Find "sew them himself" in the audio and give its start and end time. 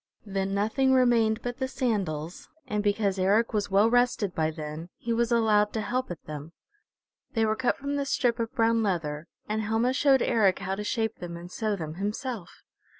11.51-12.63